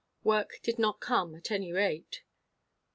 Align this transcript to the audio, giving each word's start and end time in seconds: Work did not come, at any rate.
Work 0.23 0.61
did 0.63 0.79
not 0.79 0.99
come, 0.99 1.35
at 1.35 1.51
any 1.51 1.71
rate. 1.71 2.23